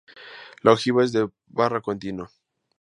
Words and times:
La 0.63 0.71
ojiva 0.71 1.03
es 1.03 1.11
de 1.11 1.29
barra 1.51 1.79
continua. 1.79 2.27